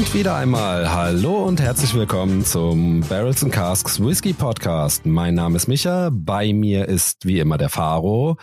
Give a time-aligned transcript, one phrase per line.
[0.00, 5.04] Und wieder einmal hallo und herzlich willkommen zum Barrels and Casks Whisky Podcast.
[5.04, 8.38] Mein Name ist Micha, bei mir ist wie immer der Faro.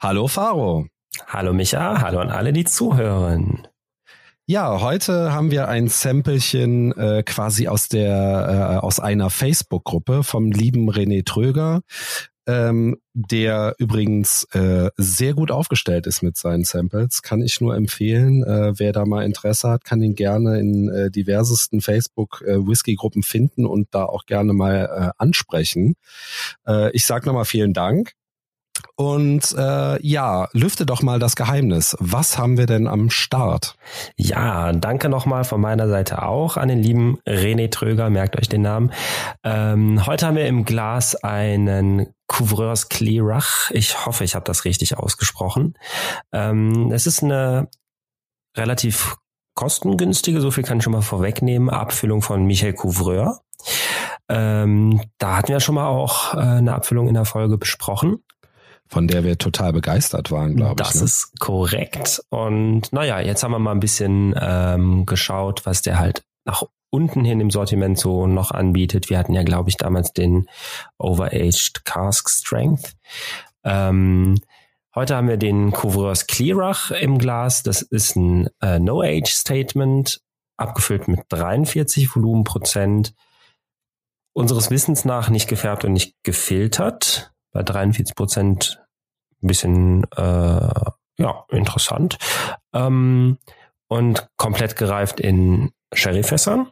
[0.00, 0.86] Hallo Faro.
[1.26, 3.66] Hallo Micha, hallo an alle, die zuhören.
[4.46, 10.52] Ja, heute haben wir ein Samplechen äh, quasi aus der äh, aus einer Facebook-Gruppe vom
[10.52, 11.80] lieben René Tröger
[12.50, 17.22] ähm, der übrigens äh, sehr gut aufgestellt ist mit seinen Samples.
[17.22, 18.42] Kann ich nur empfehlen.
[18.42, 23.66] Äh, wer da mal Interesse hat, kann ihn gerne in äh, diversesten Facebook-Whisky-Gruppen äh, finden
[23.66, 25.94] und da auch gerne mal äh, ansprechen.
[26.66, 28.14] Äh, ich sage nochmal vielen Dank.
[28.96, 31.96] Und äh, ja, lüfte doch mal das Geheimnis.
[32.00, 33.76] Was haben wir denn am Start?
[34.16, 38.62] Ja, danke nochmal von meiner Seite auch an den lieben René Tröger, merkt euch den
[38.62, 38.92] Namen.
[39.44, 43.70] Ähm, heute haben wir im Glas einen Couvreurs Clearach.
[43.72, 45.76] Ich hoffe, ich habe das richtig ausgesprochen.
[46.32, 47.68] Ähm, es ist eine
[48.56, 49.16] relativ
[49.54, 53.40] kostengünstige, so viel kann ich schon mal vorwegnehmen, Abfüllung von Michael Couvreur.
[54.28, 58.22] Ähm, da hatten wir schon mal auch äh, eine Abfüllung in der Folge besprochen
[58.90, 60.88] von der wir total begeistert waren, glaube ich.
[60.88, 61.04] Das ne?
[61.04, 62.20] ist korrekt.
[62.28, 67.24] Und naja, jetzt haben wir mal ein bisschen ähm, geschaut, was der halt nach unten
[67.24, 69.08] hin im Sortiment so noch anbietet.
[69.08, 70.48] Wir hatten ja, glaube ich, damals den
[70.98, 72.96] Overaged Cask Strength.
[73.62, 74.40] Ähm,
[74.96, 77.62] heute haben wir den Couvreurs Clearach im Glas.
[77.62, 80.20] Das ist ein äh, No-Age-Statement,
[80.56, 83.14] abgefüllt mit 43 Volumenprozent.
[84.32, 88.82] Unseres Wissens nach nicht gefärbt und nicht gefiltert bei 43 Prozent
[89.42, 92.18] ein bisschen äh, ja interessant
[92.72, 93.38] ähm,
[93.88, 96.70] und komplett gereift in Sherryfässern.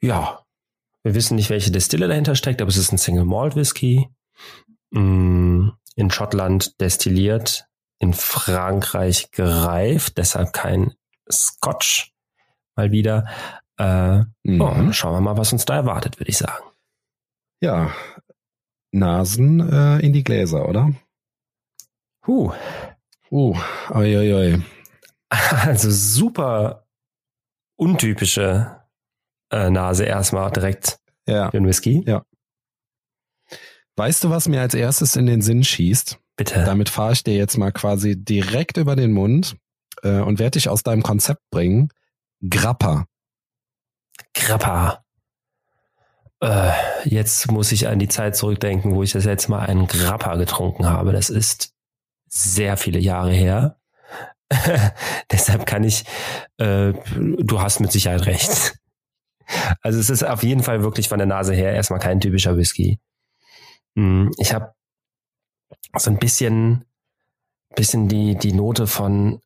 [0.00, 0.42] Ja,
[1.02, 4.08] wir wissen nicht, welche Destille dahinter steckt, aber es ist ein Single Malt Whisky.
[4.90, 7.66] Mm, in Schottland destilliert,
[7.98, 10.94] in Frankreich gereift, deshalb kein
[11.30, 12.12] Scotch.
[12.76, 13.26] Mal wieder.
[13.78, 14.60] Äh, mhm.
[14.60, 16.64] oh, schauen wir mal, was uns da erwartet, würde ich sagen.
[17.60, 17.92] Ja,
[18.90, 20.92] Nasen äh, in die Gläser, oder?
[22.26, 22.52] Huh.
[23.30, 23.56] Uh,
[23.90, 24.62] oi, oi, oi.
[25.28, 26.86] Also super
[27.76, 28.80] untypische
[29.50, 31.50] äh, Nase erstmal direkt ja.
[31.50, 32.02] für den Whisky.
[32.06, 32.24] Ja.
[33.96, 36.18] Weißt du, was mir als erstes in den Sinn schießt?
[36.36, 36.64] Bitte.
[36.64, 39.56] Damit fahre ich dir jetzt mal quasi direkt über den Mund
[40.02, 41.88] äh, und werde dich aus deinem Konzept bringen.
[42.48, 43.06] Grappa.
[44.34, 45.04] Grappa.
[46.40, 46.72] Äh,
[47.04, 50.86] jetzt muss ich an die Zeit zurückdenken, wo ich das letzte Mal einen Grappa getrunken
[50.86, 51.12] habe.
[51.12, 51.74] Das ist
[52.28, 53.78] sehr viele Jahre her.
[55.30, 56.04] Deshalb kann ich,
[56.58, 58.74] äh, du hast mit Sicherheit recht.
[59.82, 62.98] Also es ist auf jeden Fall wirklich von der Nase her erstmal kein typischer Whisky.
[63.96, 64.74] Hm, ich habe
[65.96, 66.84] so ein bisschen,
[67.74, 69.40] bisschen die, die Note von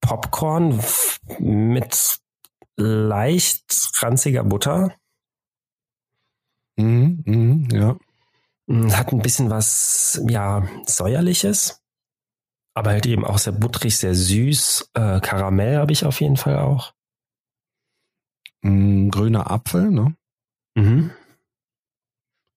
[0.00, 0.80] Popcorn
[1.38, 2.18] mit
[2.76, 4.94] leicht ranziger Butter.
[6.78, 7.96] Mhm, mhm, ja.
[8.66, 11.82] Mm, hat ein bisschen was, ja, säuerliches,
[12.74, 14.90] aber halt eben auch sehr butterig, sehr süß.
[14.94, 16.94] Äh, Karamell habe ich auf jeden Fall auch.
[18.62, 20.14] Mhm, grüner Apfel, ne?
[20.76, 21.10] Mhm.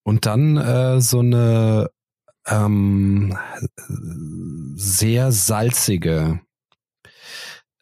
[0.04, 1.90] Und dann äh, so eine
[2.46, 3.38] ähm,
[4.76, 6.42] sehr salzige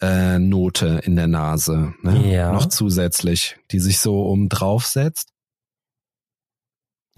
[0.02, 2.32] äh, Note in der Nase, ne?
[2.32, 2.54] Ja.
[2.54, 5.34] Noch zusätzlich, die sich so um drauf setzt.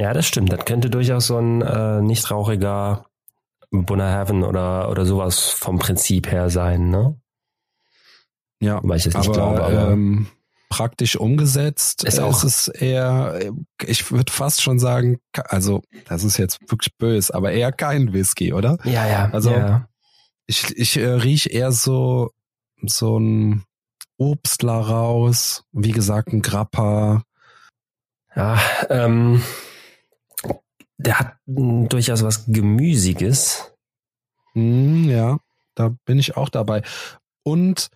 [0.02, 0.52] Ja, das stimmt.
[0.52, 3.06] Das könnte durchaus so ein äh, nicht rauchiger
[3.70, 7.16] Bunner Heaven oder, oder sowas vom Prinzip her sein, ne?
[8.60, 10.28] Ja, Weil ich es nicht aber, glaube, aber ähm,
[10.70, 13.40] praktisch umgesetzt Ist auch- ist es eher,
[13.86, 18.54] ich würde fast schon sagen, also das ist jetzt wirklich böse, aber eher kein Whisky,
[18.54, 18.78] oder?
[18.84, 19.30] ja, ja.
[19.32, 19.88] also- ja.
[20.48, 22.32] Ich, ich äh, riech eher so
[22.84, 23.64] so ein
[24.18, 27.24] Obstler raus, wie gesagt ein Grappa.
[28.36, 28.60] Ja,
[28.90, 29.42] ähm,
[31.02, 33.74] der hat durchaus was Gemüsiges.
[34.54, 35.38] Hm, ja,
[35.76, 36.84] da bin ich auch dabei.
[37.44, 37.90] Und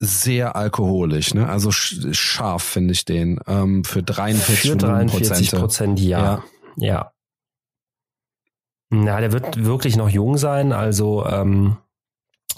[0.00, 1.48] sehr alkoholisch, ne?
[1.48, 5.60] Also sch scharf finde ich den ähm, für 43 Für 43 Prozent.
[5.60, 6.44] Prozent, ja.
[6.76, 7.12] ja.
[8.90, 10.72] Na, der wird wirklich noch jung sein.
[10.72, 11.78] Also ähm,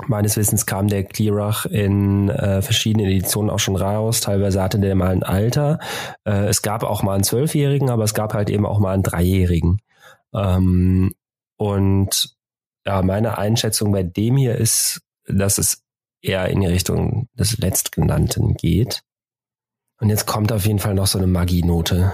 [0.08, 4.20] meines Wissens kam der Clearach in äh, verschiedenen Editionen auch schon raus.
[4.20, 5.78] Teilweise hatte der mal ein Alter.
[6.24, 9.02] Äh, es gab auch mal einen Zwölfjährigen, aber es gab halt eben auch mal einen
[9.02, 9.80] Dreijährigen.
[10.34, 11.14] Ähm,
[11.56, 12.36] und
[12.86, 15.82] ja, meine Einschätzung bei dem hier ist, dass es
[16.22, 19.02] eher in die Richtung des letztgenannten geht.
[20.00, 22.12] Und jetzt kommt auf jeden Fall noch so eine Magienote.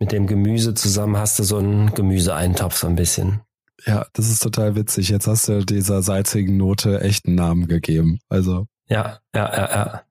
[0.00, 3.42] Mit dem Gemüse zusammen hast du so einen Gemüseeintopf so ein bisschen.
[3.86, 5.08] Ja, das ist total witzig.
[5.08, 8.18] Jetzt hast du dieser salzigen Note echten Namen gegeben.
[8.28, 8.66] Also.
[8.88, 10.02] Ja, ja, ja, ja.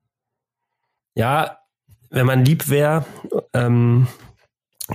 [1.14, 1.58] Ja,
[2.10, 3.04] wenn man lieb wäre,
[3.52, 4.06] ähm,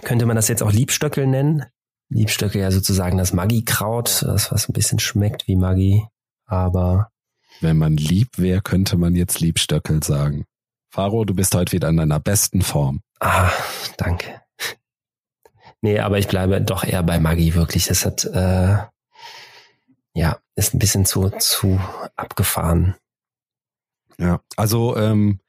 [0.04, 1.66] könnte man das jetzt auch Liebstöckel nennen.
[2.10, 6.06] Liebstöckel ja sozusagen das Maggi-Kraut, das was ein bisschen schmeckt wie Maggi,
[6.46, 7.10] aber.
[7.62, 10.46] Wenn man lieb wäre, könnte man jetzt Liebstöckel sagen.
[10.90, 13.02] Faro, du bist heute wieder in deiner besten Form.
[13.20, 13.52] Ah,
[13.98, 14.33] danke.
[15.84, 17.88] Nee, aber ich bleibe doch eher bei Maggi, wirklich.
[17.88, 18.78] Das hat, äh,
[20.14, 21.78] ja, ist ein bisschen zu, zu
[22.16, 22.96] abgefahren.
[24.18, 25.42] Ja, also ähm,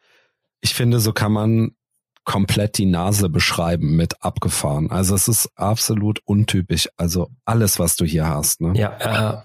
[0.60, 1.76] ich finde, so kann man
[2.25, 4.90] komplett die Nase beschreiben mit abgefahren.
[4.90, 6.88] Also es ist absolut untypisch.
[6.96, 8.60] Also alles, was du hier hast.
[8.60, 8.72] Ne?
[8.75, 9.42] Ja, äh,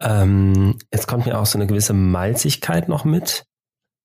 [0.00, 3.46] ähm, jetzt kommt mir auch so eine gewisse Malzigkeit noch mit.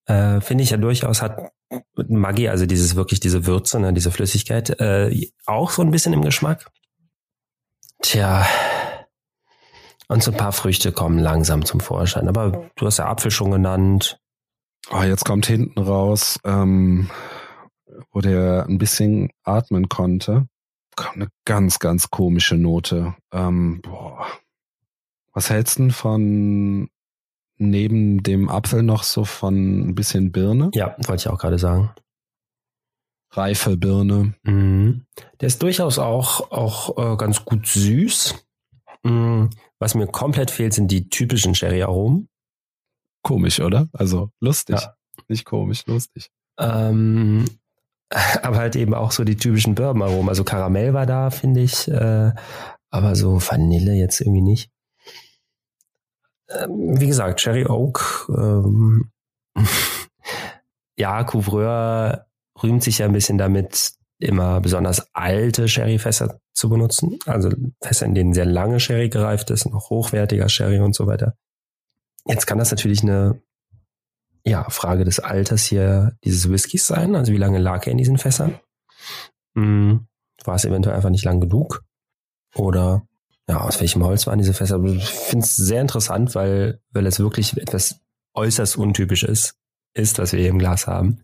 [0.08, 1.52] Äh, finde ich ja durchaus hat
[1.96, 6.24] Maggi, also dieses wirklich diese Würze, ne, diese Flüssigkeit, äh, auch so ein bisschen im
[6.24, 6.70] Geschmack.
[8.02, 8.48] Tja.
[10.08, 12.28] Und so ein paar Früchte kommen langsam zum Vorschein.
[12.28, 14.20] Aber du hast ja Apfel schon genannt.
[14.90, 17.12] Oh, jetzt kommt hinten raus, ähm,
[18.12, 20.48] wo der ein bisschen atmen konnte,
[20.96, 23.16] kommt eine ganz, ganz komische Note.
[23.32, 24.26] Ähm, boah.
[25.34, 26.90] Was hältst du von
[27.60, 30.72] neben dem Apfel noch so von ein bisschen Birne?
[30.74, 31.92] Ja, wollte ich auch gerade sagen.
[33.32, 34.34] Reife Birne.
[34.44, 35.06] Mhm.
[35.40, 38.36] Der ist durchaus auch, auch äh, ganz gut süß.
[39.04, 39.52] Mhm.
[39.78, 42.28] Was mir komplett fehlt, sind die typischen Sherry-Aromen.
[43.22, 43.88] Komisch, oder?
[43.94, 44.80] Also lustig.
[44.82, 44.96] Ja.
[45.28, 46.32] Nicht komisch, lustig.
[46.60, 47.46] Ähm,
[48.42, 50.30] aber halt eben auch so die typischen Bourbon-Aromen.
[50.30, 51.88] Also Karamell war da, finde ich.
[51.88, 52.32] Äh,
[52.90, 54.72] aber so Vanille jetzt irgendwie nicht.
[56.50, 58.28] Ähm, wie gesagt, Cherry Oak.
[58.30, 59.12] Ähm,
[60.98, 62.26] ja, Couvreur
[62.62, 67.20] rühmt sich ja ein bisschen damit, immer besonders alte Sherryfässer zu benutzen.
[67.26, 67.52] Also
[67.82, 71.36] Fässer, in denen sehr lange Sherry gereift ist, noch hochwertiger Sherry und so weiter.
[72.26, 73.42] Jetzt kann das natürlich eine
[74.46, 77.16] ja, Frage des Alters hier dieses Whiskys sein.
[77.16, 78.60] Also wie lange lag er in diesen Fässern?
[79.56, 80.08] Hm,
[80.44, 81.84] war es eventuell einfach nicht lang genug?
[82.56, 83.08] Oder
[83.50, 84.82] ja, aus welchem Holz waren diese Fässer?
[84.84, 88.00] Ich finde es sehr interessant, weil, weil es wirklich etwas
[88.36, 89.56] äußerst untypisch ist,
[89.96, 91.24] ist, was wir hier im Glas haben.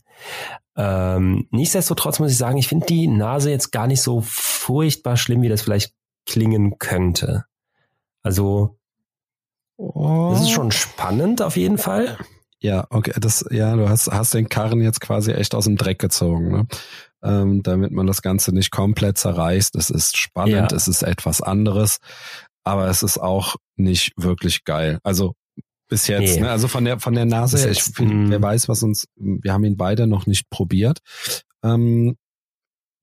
[0.76, 5.44] Ähm, nichtsdestotrotz muss ich sagen, ich finde die Nase jetzt gar nicht so furchtbar schlimm,
[5.44, 5.94] wie das vielleicht
[6.26, 7.46] klingen könnte.
[8.24, 8.80] Also,
[9.78, 12.18] das ist schon spannend auf jeden Fall.
[12.60, 16.00] Ja, okay, das, ja, du hast, hast den Karren jetzt quasi echt aus dem Dreck
[16.00, 16.68] gezogen, ne?
[17.24, 19.76] Ähm, damit man das Ganze nicht komplett zerreißt.
[19.76, 20.78] Es ist spannend, ja.
[20.78, 21.98] es ist etwas anderes,
[22.64, 25.00] aber es ist auch nicht wirklich geil.
[25.04, 25.34] Also
[25.88, 26.42] bis jetzt, nee.
[26.42, 26.52] ne?
[26.52, 29.64] Also von der von der Nase her, ich, find, wer weiß, was uns, wir haben
[29.64, 31.00] ihn beide noch nicht probiert.
[31.64, 32.16] Ähm,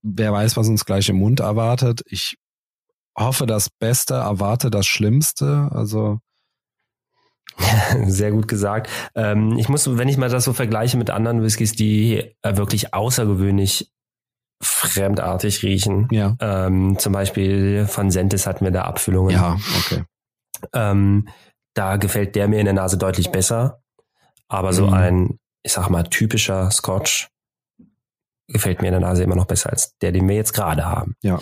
[0.02, 2.02] wer weiß, was uns gleich im Mund erwartet.
[2.06, 2.37] Ich
[3.16, 5.69] hoffe das Beste, erwarte das Schlimmste.
[5.72, 6.19] Also
[8.06, 8.88] Sehr gut gesagt.
[9.14, 12.94] Ähm, ich muss, wenn ich mal das so vergleiche mit anderen Whiskys, die äh, wirklich
[12.94, 13.90] außergewöhnlich
[14.62, 16.09] fremdartig riechen.
[16.11, 16.37] Ja.
[16.40, 19.35] Ähm, zum Beispiel von Sentis hatten wir da Abfüllungen.
[19.35, 20.04] Ja, okay.
[20.73, 21.28] Ähm,
[21.75, 23.80] da gefällt der mir in der Nase deutlich besser.
[24.49, 24.92] Aber so mhm.
[24.92, 27.28] ein, ich sag mal, typischer Scotch
[28.49, 31.14] gefällt mir in der Nase immer noch besser als der, den wir jetzt gerade haben.
[31.22, 31.38] Ja.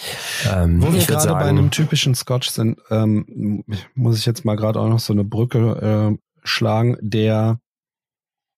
[0.52, 3.64] Ähm, Wo wir gerade sagen, bei einem typischen Scotch sind, ähm,
[3.95, 6.97] muss ich jetzt mal gerade auch noch so eine Brücke äh, schlagen.
[7.00, 7.59] Der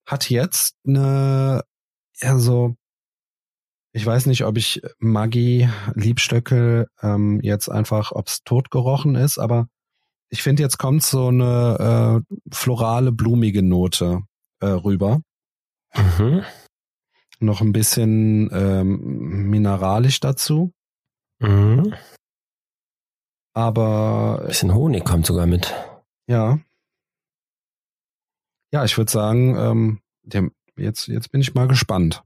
[0.07, 1.63] hat jetzt eine,
[2.21, 2.75] ja so,
[3.93, 9.39] ich weiß nicht, ob ich Maggi Liebstöckel ähm, jetzt einfach, ob es tot gerochen ist,
[9.39, 9.69] aber
[10.31, 14.23] ich finde, jetzt kommt so eine äh, florale, blumige Note
[14.61, 15.21] äh, rüber.
[15.95, 16.43] Mhm
[17.43, 20.73] noch ein bisschen ähm, mineralisch dazu.
[21.41, 21.95] Mhm.
[23.55, 24.41] Aber.
[24.43, 25.75] Ein bisschen Honig kommt sogar mit.
[26.27, 26.59] Ja.
[28.73, 30.01] Ja, ich würde sagen, ähm,
[30.77, 32.23] jetzt, jetzt bin ich mal gespannt.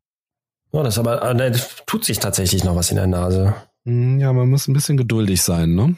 [0.71, 3.55] Oh, das aber, äh, da tut sich tatsächlich noch was in der Nase.
[3.85, 5.97] Hm, ja, man muss ein bisschen geduldig sein, ne?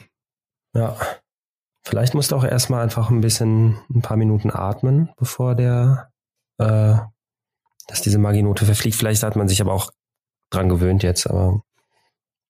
[0.73, 0.97] Ja.
[1.83, 6.11] Vielleicht musst du auch erstmal einfach ein bisschen, ein paar Minuten atmen, bevor der
[6.59, 6.97] äh,
[7.89, 8.95] dass diese Maginote verfliegt.
[8.95, 9.91] Vielleicht hat man sich aber auch
[10.51, 11.63] dran gewöhnt jetzt, aber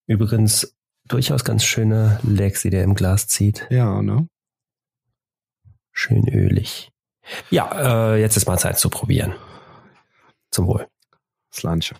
[0.05, 2.19] übrigens durchaus ganz schöne
[2.61, 3.67] die der im Glas zieht.
[3.69, 4.27] Ja, ne?
[5.91, 6.91] Schön ölig.
[7.49, 9.35] Ja, äh, jetzt ist mal Zeit zu probieren.
[10.51, 10.87] Zum Wohl.
[11.51, 11.95] Slanche.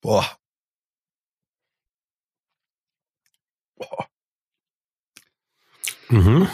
[0.00, 0.38] Boah.
[6.10, 6.48] Mhm.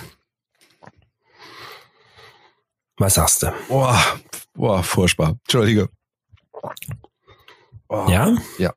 [2.97, 3.53] Was sagst du?
[3.69, 4.21] Boah,
[4.55, 5.37] boah, furchtbar.
[5.45, 5.89] Entschuldige.
[7.89, 8.07] Oh.
[8.09, 8.37] Ja?
[8.59, 8.75] Ja.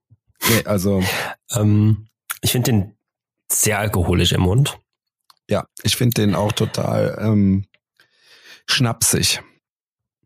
[0.50, 1.03] Nee, also.
[1.51, 2.07] Ähm,
[2.41, 2.97] ich finde den
[3.51, 4.79] sehr alkoholisch im Mund.
[5.50, 7.65] Ja, ich finde den auch total ähm,
[8.65, 9.41] schnapsig.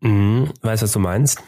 [0.00, 0.52] Mhm.
[0.62, 1.42] Weißt du, was du meinst?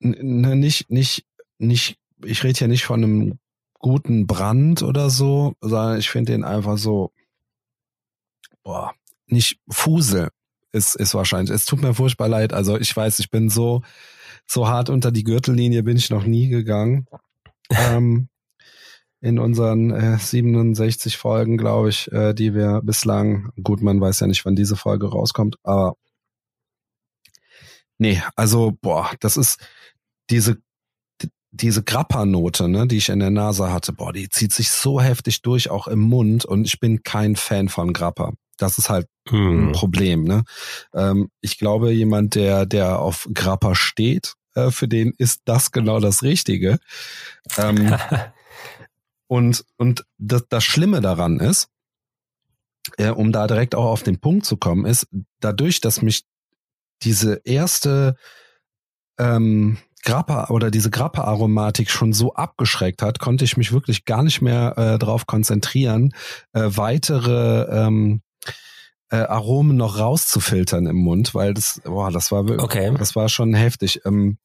[0.00, 1.26] N nicht, nicht,
[1.58, 3.38] nicht, ich rede ja nicht von einem
[3.74, 7.12] guten Brand oder so, sondern ich finde den einfach so,
[8.62, 8.94] boah,
[9.26, 10.30] nicht Fusel
[10.72, 11.54] ist, ist wahrscheinlich.
[11.54, 12.52] Es tut mir furchtbar leid.
[12.52, 13.82] Also ich weiß, ich bin so,
[14.46, 17.06] so hart unter die Gürtellinie bin ich noch nie gegangen.
[17.70, 18.28] ähm,
[19.20, 24.26] in unseren äh, 67 Folgen, glaube ich, äh, die wir bislang, gut, man weiß ja
[24.26, 25.96] nicht, wann diese Folge rauskommt, aber
[27.98, 29.60] nee, also, boah, das ist
[30.30, 30.58] diese,
[31.50, 35.42] diese Grappa-Note, ne, die ich in der Nase hatte, boah, die zieht sich so heftig
[35.42, 38.32] durch, auch im Mund und ich bin kein Fan von Grappa.
[38.56, 39.68] Das ist halt hm.
[39.68, 40.44] ein Problem, ne?
[40.94, 46.00] Ähm, ich glaube, jemand, der, der auf Grappa steht, äh, für den ist das genau
[46.00, 46.78] das Richtige.
[47.56, 47.94] Ähm,
[49.28, 51.68] Und, und das, das Schlimme daran ist,
[52.96, 55.06] äh, um da direkt auch auf den Punkt zu kommen, ist,
[55.38, 56.24] dadurch, dass mich
[57.02, 58.16] diese erste
[59.18, 64.40] ähm, Grappa oder diese Grappa-Aromatik schon so abgeschreckt hat, konnte ich mich wirklich gar nicht
[64.40, 66.14] mehr äh, darauf konzentrieren,
[66.54, 68.22] äh, weitere ähm,
[69.10, 72.94] äh, Aromen noch rauszufiltern im Mund, weil das, boah, das war wirklich, okay.
[72.98, 74.02] das war schon heftig.
[74.04, 74.38] Ähm,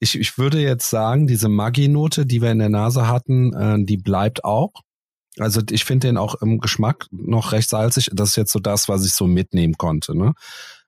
[0.00, 3.96] ich, ich würde jetzt sagen, diese Maggi-Note, die wir in der Nase hatten, äh, die
[3.96, 4.72] bleibt auch.
[5.38, 8.10] Also ich finde den auch im Geschmack noch recht salzig.
[8.12, 10.16] Das ist jetzt so das, was ich so mitnehmen konnte.
[10.16, 10.34] Ne?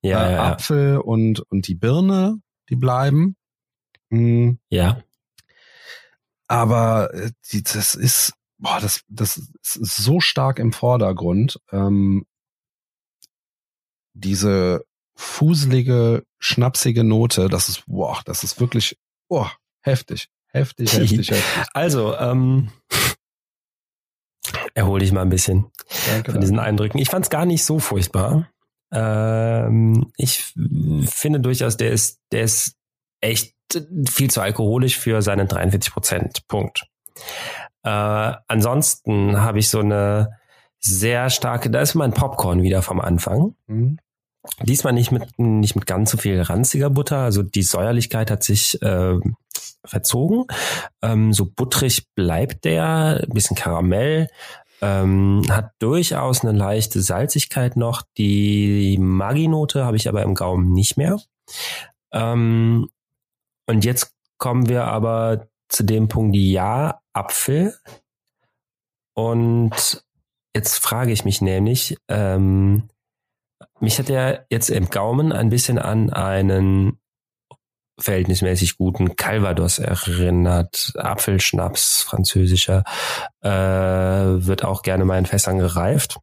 [0.03, 3.37] Ja, äh, ja, Apfel und, und die Birne, die bleiben.
[4.11, 4.59] Mhm.
[4.69, 5.03] Ja.
[6.49, 11.61] Aber äh, die, das ist, boah, das, das ist so stark im Vordergrund.
[11.71, 12.27] Ähm,
[14.21, 14.85] diese
[15.15, 18.99] fuselige, schnapsige Note, das ist, boah, das ist wirklich,
[19.29, 21.69] boah, heftig, heftig, heftig, heftig.
[21.75, 22.71] Also, ähm,
[24.75, 25.71] erhol dich mal ein bisschen
[26.11, 26.67] Danke von diesen dann.
[26.67, 26.99] Eindrücken.
[26.99, 28.49] Ich fand es gar nicht so furchtbar.
[28.93, 30.55] Ähm, ich
[31.07, 32.77] finde durchaus, der ist, der ist
[33.21, 33.55] echt
[34.09, 36.49] viel zu alkoholisch für seinen 43 Prozent.
[36.49, 36.87] Punkt.
[37.83, 40.39] Äh, ansonsten habe ich so eine
[40.79, 43.55] sehr starke, da ist mein Popcorn wieder vom Anfang.
[43.67, 43.99] Mhm.
[44.62, 47.18] Diesmal nicht mit, nicht mit ganz so viel ranziger Butter.
[47.18, 49.18] Also die Säuerlichkeit hat sich äh,
[49.85, 50.47] verzogen.
[51.02, 54.28] Ähm, so butterig bleibt der, ein bisschen Karamell.
[54.82, 58.02] Ähm, hat durchaus eine leichte Salzigkeit noch.
[58.16, 61.18] Die Maginote habe ich aber im Gaumen nicht mehr.
[62.12, 62.88] Ähm,
[63.66, 67.75] und jetzt kommen wir aber zu dem Punkt, ja, Apfel.
[69.14, 70.04] Und
[70.54, 72.88] jetzt frage ich mich nämlich, ähm,
[73.80, 77.00] mich hat er jetzt im Gaumen ein bisschen an einen
[77.99, 80.92] verhältnismäßig guten Calvados erinnert.
[80.96, 82.84] Apfelschnaps, französischer,
[83.42, 86.18] äh, wird auch gerne mal in Fässern gereift.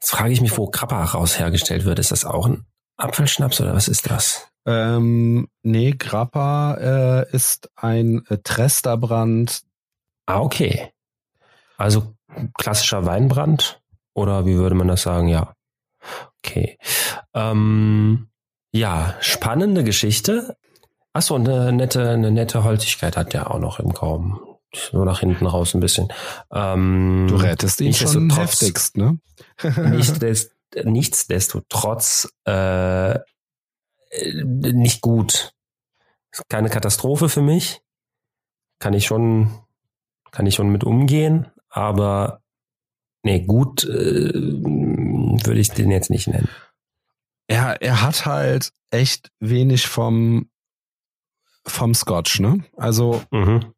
[0.00, 1.98] Jetzt frage ich mich, wo Grappa raus hergestellt wird.
[1.98, 4.48] Ist das auch ein Apfelschnaps oder was ist das?
[4.66, 9.62] Ähm, nee, Grappa äh, ist ein äh, Tresterbrand.
[10.26, 10.92] Ah, okay.
[11.76, 12.14] Also
[12.54, 13.81] klassischer Weinbrand.
[14.14, 15.28] Oder wie würde man das sagen?
[15.28, 15.54] Ja.
[16.38, 16.78] Okay.
[17.34, 18.28] Ähm,
[18.72, 20.56] ja, spannende Geschichte.
[21.12, 24.38] Achso, eine nette, eine nette Holzigkeit hat der auch noch im Gaumen.
[24.92, 26.08] Nur nach hinten raus ein bisschen.
[26.50, 29.18] Ähm, du rettest ihn schon heftigst, ne?
[29.62, 30.52] nichtsdest,
[30.84, 33.18] nichtsdestotrotz äh,
[34.24, 35.52] nicht gut.
[36.48, 37.82] Keine Katastrophe für mich.
[38.78, 39.50] Kann ich schon,
[40.30, 42.41] kann ich schon mit umgehen, aber
[43.22, 46.48] Nee, gut äh, würde ich den jetzt nicht nennen.
[47.46, 50.50] Er, er hat halt echt wenig vom,
[51.64, 52.64] vom Scotch, ne?
[52.76, 53.72] Also, mhm.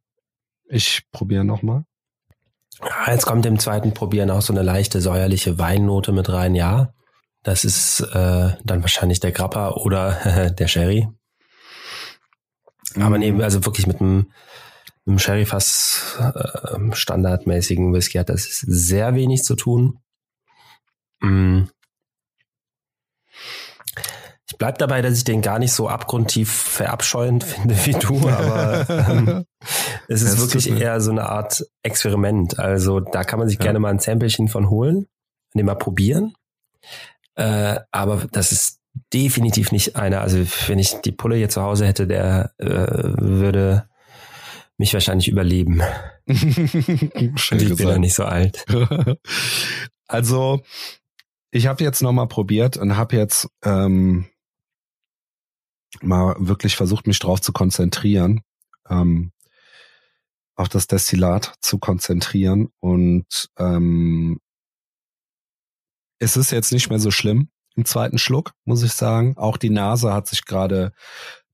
[0.69, 1.85] ich probiere nochmal.
[2.81, 6.93] Ja, jetzt kommt im zweiten Probieren auch so eine leichte säuerliche Weinnnote mit rein, ja.
[7.43, 11.09] Das ist äh, dann wahrscheinlich der Grappa oder der Sherry.
[12.97, 13.41] Aber nee, mhm.
[13.41, 14.33] also wirklich mit einem
[15.07, 19.99] im Sherryfass äh, standardmäßigen Whisky hat das sehr wenig zu tun.
[21.21, 21.65] Mm.
[24.47, 29.09] Ich bleib dabei, dass ich den gar nicht so abgrundtief verabscheuend finde wie du, aber
[29.09, 29.45] ähm,
[30.09, 32.59] es ist wirklich eher so eine Art Experiment.
[32.59, 33.65] Also da kann man sich ja.
[33.65, 35.07] gerne mal ein Samplechen von holen,
[35.55, 36.35] den mal probieren.
[37.35, 38.81] Äh, aber das ist
[39.13, 40.21] definitiv nicht einer.
[40.21, 43.89] Also wenn ich die Pulle hier zu Hause hätte, der äh, würde
[44.85, 45.81] mich wahrscheinlich überleben.
[47.37, 48.67] Schön ich bin ja nicht so alt.
[50.07, 50.63] also,
[51.51, 54.27] ich habe jetzt nochmal probiert und habe jetzt ähm,
[56.03, 58.43] mal wirklich versucht, mich drauf zu konzentrieren,
[58.91, 59.33] ähm,
[60.55, 62.69] auf das Destillat zu konzentrieren.
[62.81, 64.39] Und ähm,
[66.19, 69.39] es ist jetzt nicht mehr so schlimm im zweiten Schluck, muss ich sagen.
[69.39, 70.93] Auch die Nase hat sich gerade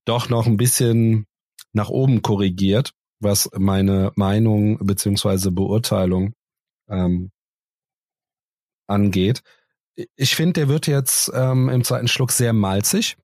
[0.04, 1.28] doch noch ein bisschen
[1.72, 6.34] nach oben korrigiert, was meine Meinung beziehungsweise Beurteilung
[6.88, 7.30] ähm,
[8.86, 9.42] angeht.
[10.16, 13.16] Ich finde, der wird jetzt ähm, im zweiten Schluck sehr malzig.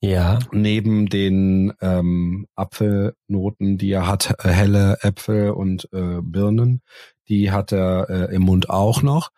[0.00, 0.38] Ja.
[0.52, 6.82] Neben den ähm, Apfelnoten, die er hat, äh, helle Äpfel und äh, Birnen,
[7.28, 9.30] die hat er äh, im Mund auch noch.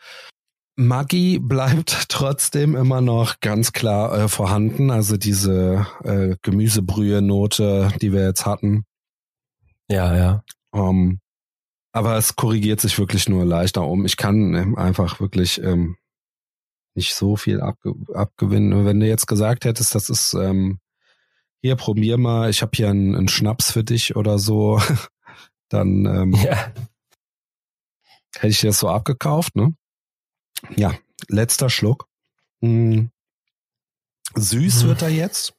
[0.74, 4.90] Maggi bleibt trotzdem immer noch ganz klar äh, vorhanden.
[4.90, 8.85] Also diese äh, Gemüsebrühe-Note, die wir jetzt hatten.
[9.88, 10.44] Ja, ja.
[10.70, 11.20] Um,
[11.92, 14.04] aber es korrigiert sich wirklich nur leicht nach oben.
[14.04, 15.96] Ich kann ähm, einfach wirklich ähm,
[16.94, 18.84] nicht so viel abge abgewinnen.
[18.84, 20.78] Wenn du jetzt gesagt hättest, das ist ähm,
[21.62, 24.80] hier probier mal, ich habe hier einen, einen, Schnaps für dich oder so,
[25.68, 26.72] dann ähm, ja.
[28.34, 29.74] hätte ich dir das so abgekauft, ne?
[30.76, 30.94] Ja,
[31.28, 32.08] letzter Schluck.
[32.60, 33.10] Hm.
[34.34, 34.88] Süß mhm.
[34.88, 35.54] wird er jetzt.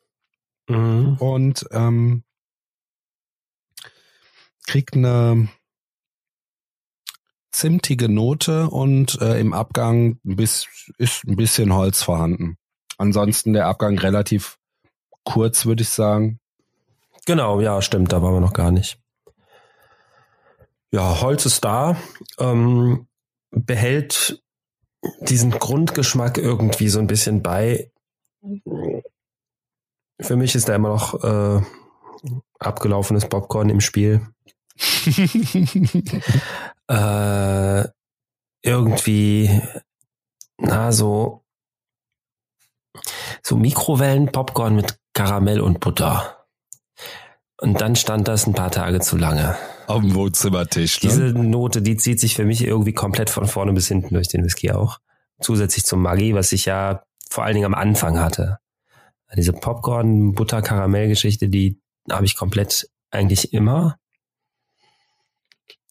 [0.67, 1.17] Mhm.
[1.17, 2.23] Und ähm,
[4.67, 5.49] kriegt eine
[7.51, 12.57] zimtige Note und äh, im Abgang bis, ist ein bisschen Holz vorhanden.
[12.97, 14.59] Ansonsten der Abgang relativ
[15.23, 16.39] kurz, würde ich sagen.
[17.25, 18.99] Genau, ja, stimmt, da waren wir noch gar nicht.
[20.91, 21.97] Ja, Holz ist da,
[22.39, 23.07] ähm,
[23.51, 24.41] behält
[25.21, 27.91] diesen Grundgeschmack irgendwie so ein bisschen bei.
[30.19, 31.61] Für mich ist da immer noch äh,
[32.59, 34.21] abgelaufenes Popcorn im Spiel.
[36.87, 37.83] äh,
[38.61, 39.61] irgendwie,
[40.57, 41.43] na, so,
[43.43, 46.45] so Mikrowellen-Popcorn mit Karamell und Butter.
[47.59, 49.57] Und dann stand das ein paar Tage zu lange.
[49.87, 51.01] Auf dem Wohnzimmertisch.
[51.01, 51.09] Ne?
[51.09, 54.43] Diese Note, die zieht sich für mich irgendwie komplett von vorne bis hinten durch den
[54.43, 54.99] Whisky auch.
[55.39, 58.59] Zusätzlich zum Maggi, was ich ja vor allen Dingen am Anfang hatte.
[59.35, 63.97] Diese Popcorn-Butter-Karamell-Geschichte, die habe ich komplett eigentlich immer.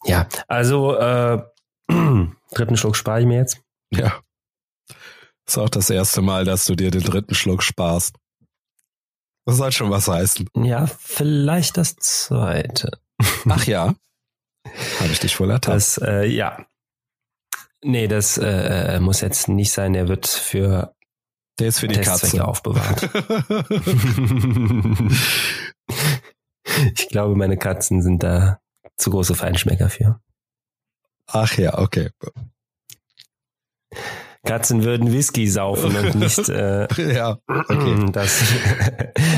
[0.07, 1.43] Ja, also äh,
[2.53, 3.61] dritten Schluck spare ich mir jetzt.
[3.91, 4.21] Ja.
[5.47, 8.17] Ist auch das erste Mal, dass du dir den dritten Schluck sparst.
[9.45, 10.49] Das soll schon was heißen.
[10.57, 12.91] Ja, vielleicht das zweite.
[13.49, 13.95] Ach ja.
[14.99, 15.77] Habe ich dich wohl ertappt.
[15.77, 16.67] Das, äh, ja.
[17.85, 19.93] Nee, das äh, muss jetzt nicht sein.
[19.93, 20.95] Der wird für
[21.59, 23.03] der ist für die Katze aufbewahrt.
[26.95, 28.61] ich glaube, meine Katzen sind da
[28.97, 30.21] zu große Feinschmecker für.
[31.27, 32.11] Ach ja, okay.
[34.45, 38.07] Katzen würden Whisky saufen und nicht äh, ja, okay.
[38.13, 38.45] das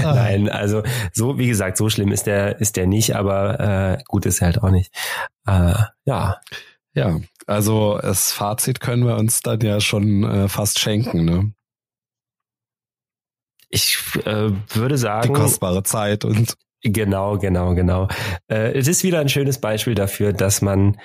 [0.02, 3.58] Nein, also so wie gesagt, so schlimm ist der ist der nicht, aber
[3.98, 4.94] äh, gut ist er halt auch nicht.
[5.46, 6.40] Äh, ja.
[6.94, 11.52] Ja, also das Fazit können wir uns dann ja schon äh, fast schenken, ne?
[13.70, 15.32] Ich äh, würde sagen.
[15.32, 18.08] Die kostbare Zeit und Genau, genau, genau.
[18.48, 20.98] Äh, es ist wieder ein schönes Beispiel dafür, dass man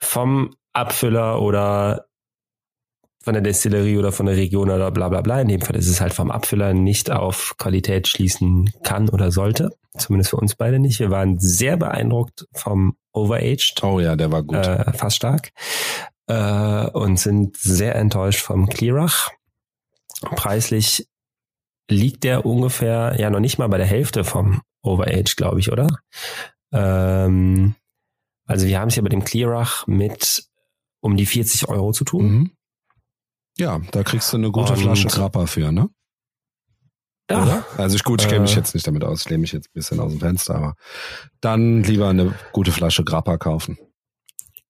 [0.00, 2.06] vom Abfüller oder
[3.22, 5.88] von der Destillerie oder von der Region oder bla bla bla, in dem Fall ist
[5.88, 9.70] es halt vom Abfüller nicht auf Qualität schließen kann oder sollte.
[9.98, 11.00] Zumindest für uns beide nicht.
[11.00, 13.82] Wir waren sehr beeindruckt vom Overaged.
[13.82, 14.64] Oh ja, der war gut.
[14.64, 15.50] Äh, fast stark.
[16.28, 19.30] Äh, und sind sehr enttäuscht vom Clearach.
[20.20, 21.08] Preislich
[21.88, 25.86] liegt der ungefähr, ja noch nicht mal bei der Hälfte vom Overage, glaube ich, oder?
[26.72, 27.74] Ähm,
[28.46, 30.44] also wir haben es hier bei dem Clearach mit
[31.00, 32.30] um die 40 Euro zu tun.
[32.30, 32.50] Mhm.
[33.58, 35.88] Ja, da kriegst du eine gute Und, Flasche Grappa für, ne?
[37.30, 37.42] Ja.
[37.42, 37.64] Oder?
[37.76, 39.68] Also ich gut, ich kenne mich äh, jetzt nicht damit aus, ich lehne mich jetzt
[39.68, 40.74] ein bisschen aus dem Fenster, aber
[41.40, 43.78] dann lieber eine gute Flasche Grappa kaufen.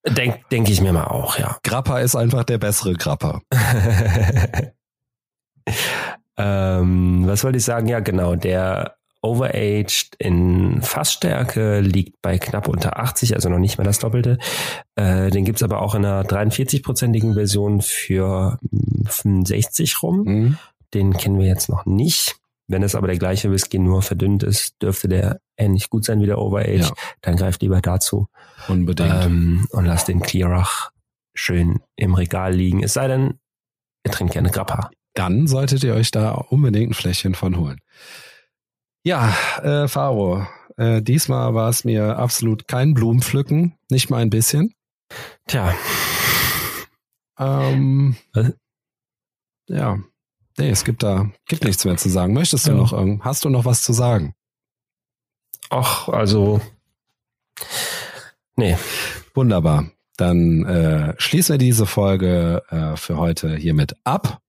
[0.06, 1.58] Denke denk ich mir mal auch, ja.
[1.64, 3.42] Grappa ist einfach der bessere Grappa.
[6.36, 7.88] ähm, was wollte ich sagen?
[7.88, 8.36] Ja, genau.
[8.36, 14.38] Der Overaged in Fassstärke liegt bei knapp unter 80, also noch nicht mal das Doppelte.
[14.94, 18.58] Äh, den gibt's aber auch in einer 43-prozentigen Version für
[19.06, 20.22] 65 rum.
[20.24, 20.58] Mhm.
[20.94, 22.36] Den kennen wir jetzt noch nicht.
[22.68, 26.26] Wenn es aber der gleiche Whisky nur verdünnt ist, dürfte der ähnlich gut sein wie
[26.26, 26.78] der Overage.
[26.78, 26.92] Ja.
[27.22, 28.28] Dann greift lieber dazu.
[28.68, 29.24] Unbedingt.
[29.24, 30.90] Ähm, und lasst den Clearach
[31.34, 32.82] schön im Regal liegen.
[32.82, 33.38] Es sei denn,
[34.04, 34.90] ihr trinkt gerne Grappa.
[35.16, 37.80] Dann solltet ihr euch da unbedingt ein Fläschchen von holen.
[39.04, 40.46] Ja, äh, Faro,
[40.78, 44.74] Äh, diesmal war es mir absolut kein Blumenpflücken, nicht mal ein bisschen.
[45.46, 45.74] Tja.
[47.38, 48.52] Ähm, Was?
[49.68, 49.98] ja.
[50.58, 52.34] Nee, es gibt da, gibt nichts mehr zu sagen.
[52.34, 52.76] Möchtest du Ja.
[52.76, 54.34] noch irgend, hast du noch was zu sagen?
[55.70, 56.60] Ach, also.
[58.56, 58.76] Nee.
[59.34, 59.90] Wunderbar.
[60.18, 64.40] Dann äh, schließen wir diese Folge äh, für heute hiermit ab.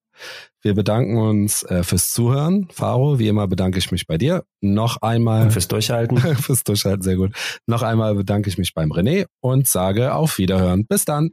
[0.62, 2.68] Wir bedanken uns äh, fürs Zuhören.
[2.72, 4.44] Faro, wie immer bedanke ich mich bei dir.
[4.60, 6.18] Noch einmal Und fürs Durchhalten.
[6.36, 7.32] fürs Durchhalten, sehr gut.
[7.66, 10.86] Noch einmal bedanke ich mich beim René und sage auf Wiederhören.
[10.86, 11.30] Bis dann.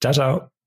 [0.00, 0.57] ciao, ciao.